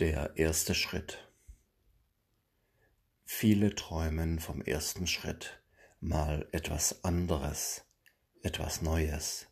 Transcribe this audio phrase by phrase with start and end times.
[0.00, 1.30] Der erste Schritt.
[3.26, 5.62] Viele träumen vom ersten Schritt,
[6.00, 7.84] mal etwas anderes,
[8.40, 9.48] etwas Neues.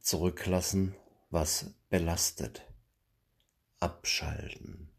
[0.00, 0.96] Zurücklassen,
[1.30, 2.66] was belastet.
[3.78, 4.90] Abschalten,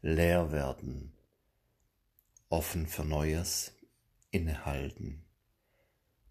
[0.00, 1.12] leer werden,
[2.48, 3.74] offen für Neues,
[4.30, 5.26] innehalten.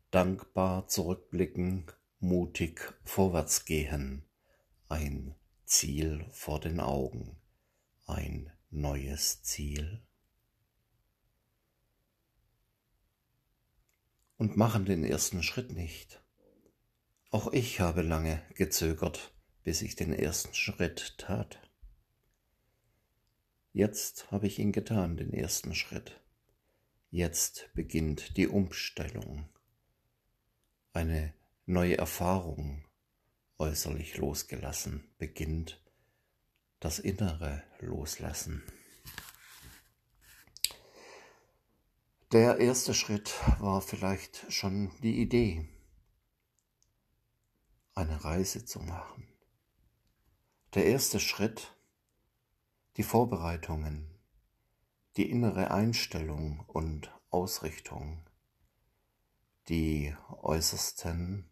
[0.10, 1.86] Dankbar zurückblicken,
[2.20, 4.26] mutig vorwärts gehen,
[4.90, 7.38] ein Ziel vor den Augen
[8.06, 10.02] ein neues Ziel
[14.38, 16.22] und machen den ersten Schritt nicht.
[17.32, 19.34] Auch ich habe lange gezögert,
[19.64, 21.60] bis ich den ersten Schritt tat.
[23.74, 26.22] Jetzt habe ich ihn getan, den ersten Schritt.
[27.10, 29.50] Jetzt beginnt die Umstellung.
[30.94, 31.34] Eine
[31.66, 32.86] neue Erfahrung,
[33.58, 35.85] äußerlich losgelassen, beginnt
[36.80, 38.64] das Innere loslassen.
[42.32, 45.70] Der erste Schritt war vielleicht schon die Idee,
[47.94, 49.28] eine Reise zu machen.
[50.74, 51.78] Der erste Schritt,
[52.98, 54.12] die Vorbereitungen,
[55.16, 58.28] die innere Einstellung und Ausrichtung,
[59.70, 61.50] die äußersten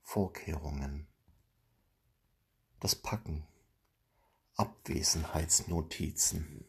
[0.00, 1.08] Vorkehrungen,
[2.80, 3.46] das Packen
[4.56, 6.64] Abwesenheitsnotizen.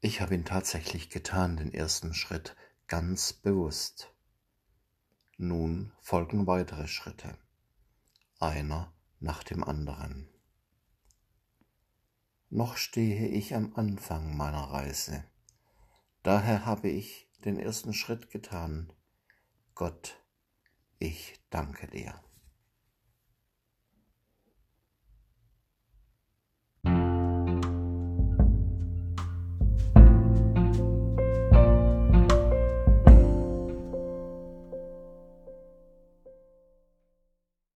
[0.00, 2.56] Ich habe ihn tatsächlich getan, den ersten Schritt,
[2.88, 4.12] ganz bewusst.
[5.36, 7.38] Nun folgen weitere Schritte,
[8.40, 10.28] einer nach dem anderen.
[12.50, 15.22] Noch stehe ich am Anfang meiner Reise.
[16.24, 18.92] Daher habe ich den ersten Schritt getan.
[19.76, 20.20] Gott,
[20.98, 22.20] ich danke dir.